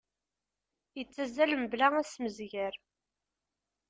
Ittazal 1.01 1.51
mebla 1.61 1.87
asemmezger. 2.01 2.73